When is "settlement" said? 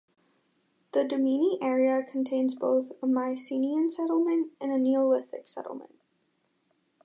3.91-4.51, 5.47-5.99